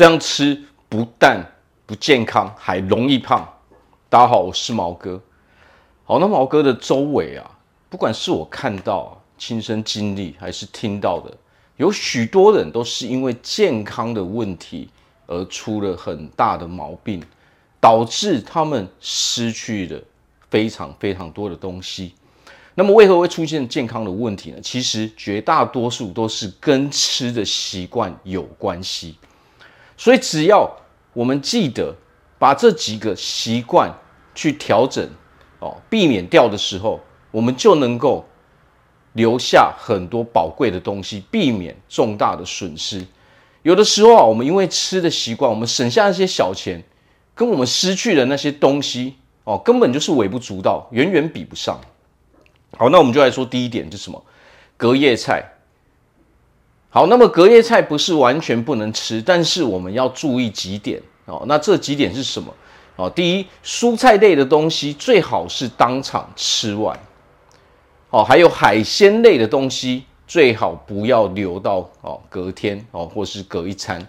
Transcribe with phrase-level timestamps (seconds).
[0.00, 1.46] 这样吃不但
[1.84, 3.46] 不健康，还容易胖。
[4.08, 5.20] 大家好，我是毛哥。
[6.04, 7.50] 好，那毛哥的周围啊，
[7.90, 11.36] 不管是我看到、亲身经历，还是听到的，
[11.76, 14.88] 有许多人都是因为健康的问题
[15.26, 17.22] 而出了很大的毛病，
[17.78, 20.00] 导致他们失去了
[20.48, 22.14] 非常非常多的东西。
[22.74, 24.56] 那么为何会出现健康的问题呢？
[24.62, 29.16] 其实绝大多数都是跟吃的习惯有关系。
[30.00, 30.66] 所以只要
[31.12, 31.94] 我们记得
[32.38, 33.94] 把这几个习惯
[34.34, 35.06] 去调整
[35.58, 36.98] 哦，避免掉的时候，
[37.30, 38.26] 我们就能够
[39.12, 43.04] 留下很多宝贵的东西，避免重大的损失。
[43.60, 46.82] 有的时候啊，我们因为吃的习惯，我们省下那些小钱，
[47.34, 51.78] 跟我们失去的那些东西哦，根本就是微不足道，远远比不上。
[52.78, 54.24] 好，那我们就来说第一点，是什么？
[54.78, 55.59] 隔夜菜。
[56.92, 61.44] 好，那么隔夜菜不是完全不能吃，但是我们要注意几点哦。
[61.46, 62.52] 那这几点是什么？
[62.96, 66.98] 哦，第一，蔬菜类的东西最好是当场吃完。
[68.10, 74.04] 哦，还有海鲜类的东西最好不要留到哦隔天哦，或是隔一餐。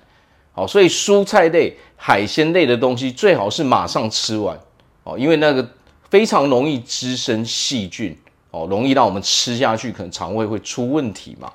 [0.52, 4.60] 好，所以蔬菜类、海鲜类的东西最好是马上吃完
[5.04, 5.70] 哦，因为那个
[6.10, 8.18] 非常容易滋生细菌。
[8.50, 11.50] 哦，容易让我们吃下去，可能肠胃会出问题嘛。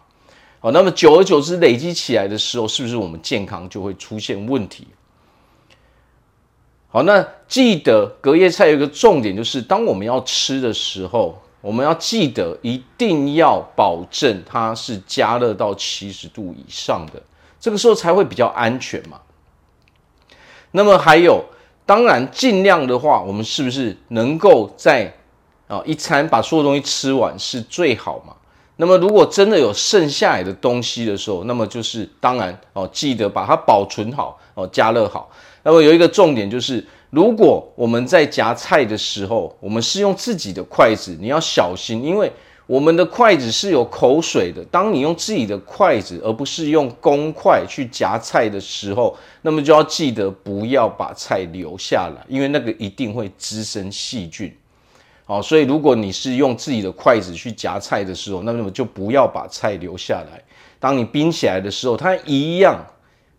[0.59, 4.89] 好，那么久而久之累积起来的时候，是不是我们健康就会出现问题？
[6.89, 17.23] 好，那记得隔夜菜有一个重点，就是当我们要吃的时候，我们要记得一定要保证它是加热到七十度以上的，
[17.61, 19.21] 这个时候才会比较安全嘛。
[20.71, 21.45] 那么还有，
[21.85, 25.15] 当然尽量的话，我们是不是能够在
[25.69, 28.35] 啊，一餐把所有东西吃完是最好嘛。
[28.77, 35.31] 那么如果真的有剩下来的东西的时候，那么就是当然哦，记得把它保存好哦，加热好。
[35.63, 42.31] 那么有一个重点就是，如果我们在夹菜的时候，我们是用自己的筷子，你要小心，因为
[42.67, 44.63] 我们的筷子是有口水的。
[44.71, 54.55] 当你用自己的筷子，而不是用公筷去夹菜的时候，那么就要记得不要把菜留下来，因为那个一定会滋生细菌。
[55.29, 60.41] 好，所以如果你是用自己的筷子去夹菜的时候，那么就不要把菜留下来。
[60.79, 62.87] 当你冰起来的时候，它一样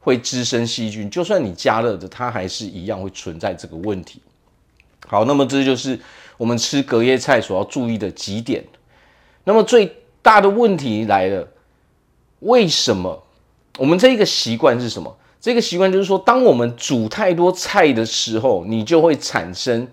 [0.01, 1.09] 会滋生细菌。
[1.09, 4.21] 就算你加热的，它还是一样会存在这个问题。
[5.07, 5.97] 好，那么这就是
[6.35, 8.61] 我们吃隔夜菜所要注意的几点。
[9.45, 9.89] 那么最
[10.21, 11.47] 大的问题来了，
[12.39, 13.23] 为什么
[13.77, 15.17] 我们这一个习惯是什么？
[15.39, 19.87] 这个习惯就是说，当我们煮太多菜的时候，你就会产生。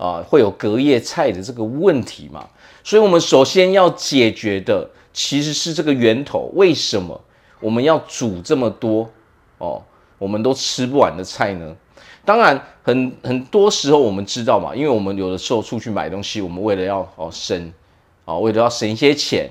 [0.00, 2.48] 啊，会有隔夜菜的这个问题嘛？
[2.82, 6.50] 所以，我们首先要解决的其实是这个源头。
[6.54, 7.20] 为什么
[7.60, 9.10] 我们要煮这么多
[9.58, 9.82] 哦？
[10.16, 11.76] 我们都吃不完的菜呢？
[12.24, 17.70] 当然，很很多时候我们知道嘛，因为我们有的时候出去买东西，我们为了要哦省
[18.24, 19.50] 哦，为了要省一些钱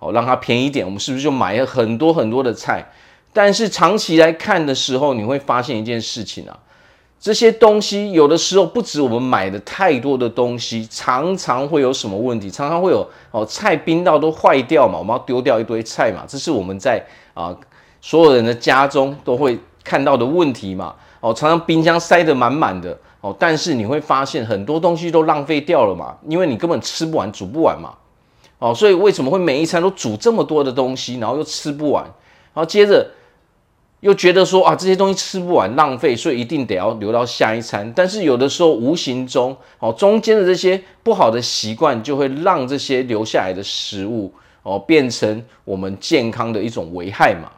[0.00, 2.84] 哦，让它便宜一点，我们是不是就买了很多很多的菜？
[3.32, 6.58] 但是长期来看的时候，你会发现一件事情啊。
[7.24, 12.50] 这些东西有的时候不止我们买的太多的东西，常常会有什么问题？
[12.50, 17.02] 常常会有哦，菜冰到都坏掉嘛，我们要丢掉一堆菜嘛，这是我们在
[17.32, 17.56] 啊
[18.02, 20.94] 所有人的家中都会看到的问题嘛。
[21.20, 27.94] 哦，常常冰箱塞得满满的哦，但是你会发现很多东西都浪费掉了嘛，因为你根本吃不完、煮不完嘛。
[28.58, 32.04] 哦，所以为什么会每一餐都煮这么多的东西，然后又吃不完？
[32.52, 33.08] 然后接着。
[34.04, 37.90] 又觉得说啊，这些东西吃不完，浪费，所以一定得要留到下一餐。
[37.96, 44.30] 但是有的时候无形中，哦，中间的这些不好的习惯，就会让这些留下来的食物，
[44.62, 47.50] 哦，变成我们健康的一种危害嘛。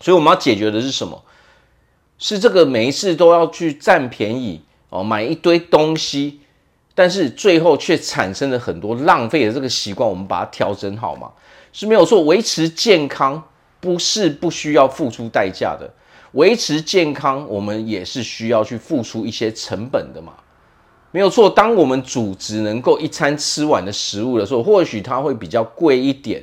[0.00, 1.22] 所以我们要解决的是什么？
[2.18, 6.40] 是这个每一次都要去占便宜，哦，买一堆东西，
[6.92, 11.30] 但是最后却产生了很多浪费的这个习惯，我们把它调整好嘛，
[11.72, 13.44] 是没有错，维持健康。
[13.82, 15.92] 不是不需要付出代价的，
[16.34, 20.34] 维持健康，我们也是需要去付出一些成本的嘛，
[21.10, 21.50] 没有错。
[21.50, 26.40] 当我们煮只能够一餐吃完的食物的时候，或许它会比较贵一点，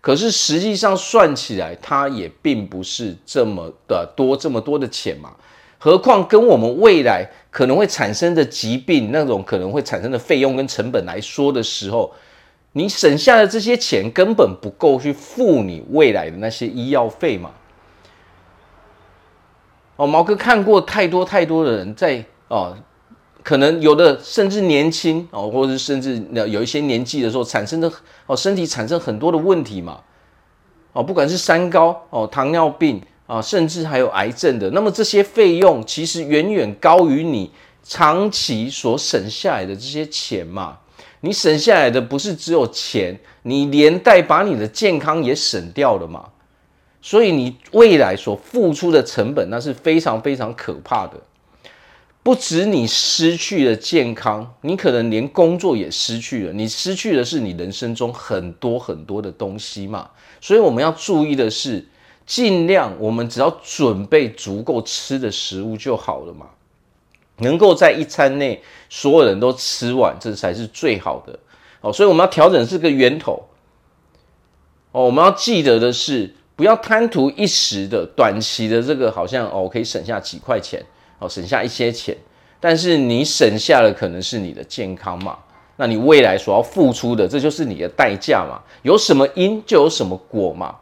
[0.00, 5.30] 可是实际上算起来，它也并不是这么的多，这么多的钱嘛。
[5.78, 12.12] 何况跟我们未来可能会产生的疾病，那种可能会产生的费用跟成本来说的时候。
[12.72, 17.50] 你省下的这些钱根本不够去付你未来的那些医药费嘛？
[19.96, 22.76] 哦，毛哥看过太多太多的人在哦，
[23.42, 27.92] 可能有的甚至年轻哦，或者甚至有一些年纪的时候产生的
[28.26, 30.00] 哦，身体产生很多的问题嘛。
[30.92, 34.70] 哦，不管是三高哦，糖尿病啊，甚至还有癌症的。
[34.70, 37.50] 那么这些费用其实远远高于你
[37.82, 40.78] 长期所省下来的这些钱嘛。
[41.20, 46.30] 你省下来的不是只有钱，你连带把你的健康也省掉了嘛。
[47.02, 51.20] 所以你未来所付出的成本，那是非常非常可怕的。
[52.22, 56.52] 不止你失去了健康，你可能连工作也失去了。
[56.52, 60.10] 你失去的是你人生中很多很多的东西嘛。
[60.38, 61.86] 所以我们要注意的是，
[62.26, 66.46] 尽量我们只要准备足够吃的食物就好了嘛。
[67.40, 71.38] 能够在一餐内所有人都吃完，这才是最好的。
[71.80, 73.42] 哦，所以我们要调整这个源头。
[74.92, 76.34] 哦，我们要记得的是。
[76.56, 80.84] 不要贪图一时的短期的这个，好像哦可以省下几块钱，
[81.18, 82.14] 哦省下一些钱，
[82.60, 85.38] 但是你省下的可能是你的健康嘛？
[85.76, 88.60] 那你未来所要付出的，这就是你的代价嘛？
[88.82, 90.76] 有什么因就有什么果嘛？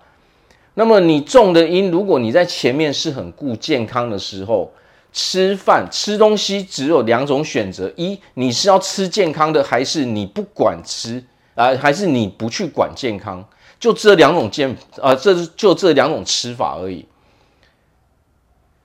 [0.74, 4.72] 那么你种的因，如果你在前面是很顾健康的时候，
[5.12, 11.24] 吃饭吃东西只有两种选择：一你是要吃健康的，还是你不管吃
[11.54, 13.44] 啊、还是你不去管健康？
[13.80, 17.04] 就这两种健啊，这就这两种吃法而已。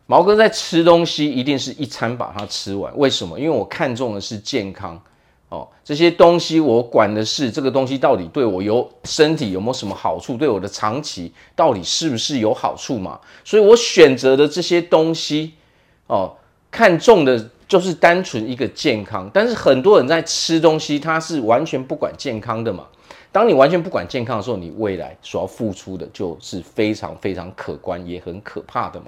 [0.06, 2.92] 毛哥在吃东西，一定是一餐把它吃完。
[2.98, 3.40] 为什么？
[3.40, 5.02] 因为我看重的是健康
[5.50, 5.68] 哦。
[5.84, 13.20] 这些东西我管的是这个东西到底对我有身体有没有什么好处，对我的长期到底是不是有好处嘛？
[13.46, 15.54] 所以我选择的这些东西
[16.14, 16.38] 哦，
[16.70, 19.28] 看重的就是单纯一个健康。
[19.34, 22.86] 但是很多人在吃东西，他是完全不管健康的嘛。
[23.32, 29.08] 当你完全不管健康的时候，你未来所要付出的就是非常非常可观，也很可怕的嘛。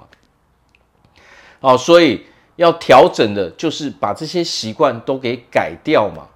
[1.60, 2.26] 哦，所以
[2.56, 6.26] 要调整的就是把这些习惯都给改掉嘛。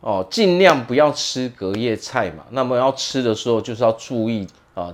[0.00, 2.44] 哦，尽量不要吃隔夜菜嘛。
[2.50, 4.92] 那么要吃的时候，就是要注意啊，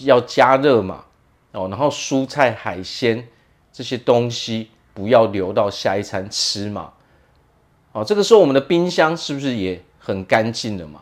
[0.00, 1.06] 要加热嘛。
[1.52, 3.26] 哦，然后蔬菜海鲜
[3.72, 6.92] 这些东西不要留到下一餐吃嘛。
[7.92, 11.00] 哦，这个时候我们的冰箱是不是也很干净了嘛，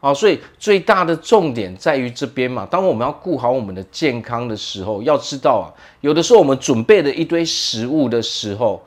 [0.00, 2.66] 哦，所以最大的重点在于这边嘛。
[2.66, 8.82] 当我们要顾好我们的健康的时候，要知道啊，有的时候我们准备了一堆食物的时候，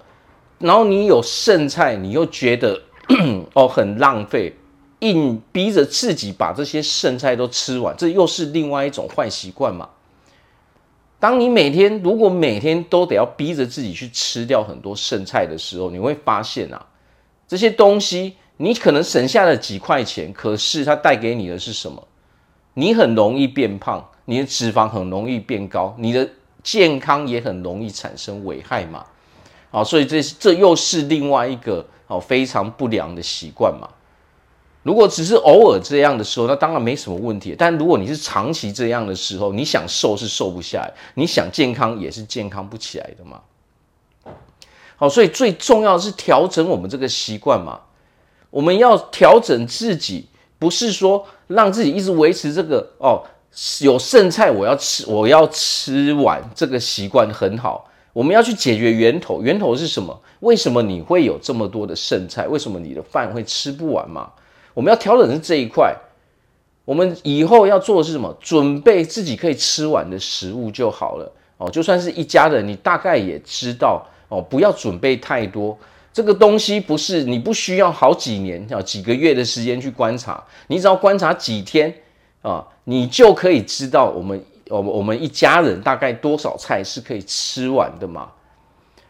[0.59, 2.81] 然后你有剩菜，你又觉得
[3.53, 4.53] 哦很浪费，
[4.99, 9.89] 硬逼着自己把这些剩菜都吃完，这又是另外一种坏习惯嘛。
[11.19, 16.85] 当你每天如果每天都得要逼着自己去吃掉很多剩菜的时候，你会发现啊，
[17.47, 18.35] 这些东西。
[18.59, 22.07] 你可能省下了几块钱，可是它带给你的是什么？
[22.73, 26.27] 你很容易变胖，你的脂肪很容易变高，你的
[26.63, 29.05] 健康也很容易产生危害嘛。
[29.69, 33.87] 好，所以这这又是另外一个哦非常不良的习惯嘛。
[34.87, 37.53] 如果只是偶尔这样的时候，那当然没什么问题。
[37.57, 43.41] 但如果你是长期这样的时候，你想瘦是瘦不下来，你想健康也是健康不起来的嘛。
[44.95, 47.81] 好，所以最重要的是调整我们这个习惯嘛。
[48.49, 50.25] 我们要调整自己，
[50.57, 53.21] 不是说让自己一直维持这个哦，
[53.81, 57.89] 有剩菜我要吃，我要吃完这个习惯很好。
[58.13, 60.17] 我们要去解决源头，源头是什么？
[60.39, 62.47] 为什么你会有这么多的剩菜？
[62.47, 64.31] 为什么你的饭会吃不完嘛？
[64.77, 65.91] 我们要调整的是这一块。
[66.85, 68.37] 我们以后要做的是什么？
[68.39, 71.67] 准备自己可以吃完的食物就好了哦。
[71.67, 75.75] 就算是一家人，你大概也知道哦，不要准备太多。
[76.13, 81.91] 这个东西不是你不需要好几年啊，几个月的时间去观察，你只要观察几天
[82.43, 88.29] 啊，你就可以知道我们我们我们一家人大概多少菜是可以吃完的嘛。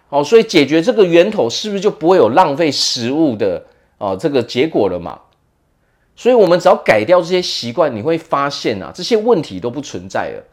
[0.08, 3.62] 哦，所以解决这个源头，是不是就不会有浪费食物的
[3.98, 5.20] 啊这个结果了嘛？
[6.18, 10.44] 所以我们只要改掉这些习惯，你会发现啊，这些问题都不存在了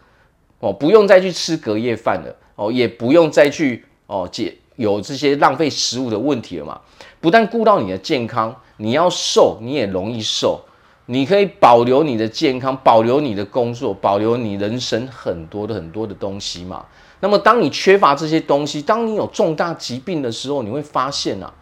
[0.61, 4.54] 哦，不用再去吃隔夜饭了哦，也不用再去哦解。
[4.76, 6.80] 有这些浪费食物的问题了嘛？
[7.21, 10.61] 不但顾到你的健康，你要瘦你也容易瘦。
[11.06, 16.85] 你可以保留你的健康，保留你的工作，保留你人生很多的很多的东西嘛。
[17.21, 21.52] 那么当你缺乏这些东西，当你有重大疾病的时候，你会发现啊，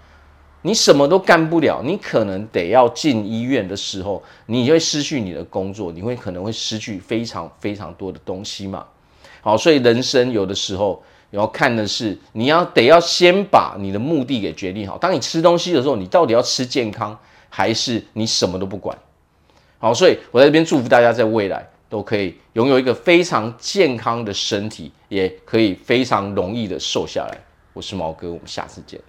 [0.62, 8.86] 你什么都干不了，你可能得要进医院的时候，你就会失去你的工作，你会可能会失去非常非常多的东西嘛。
[9.40, 11.02] 好，所以人生有的时候。
[11.32, 14.98] 要看的是，你要得要先把你的目的给决定好。
[14.98, 18.94] 当你吃东西的时候，你到底要吃健康，还是你什么都不管？
[19.78, 27.38] 好，所以我在这边祝福大家，在未来都可以拥有一个非常健康的身体，也可以非常容易的瘦下来。
[27.72, 29.00] 我是毛哥，我们下次见。